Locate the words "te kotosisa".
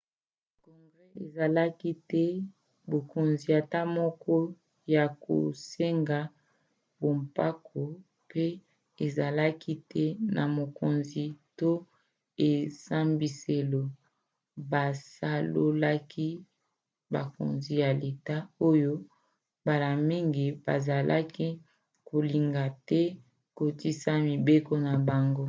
22.89-24.11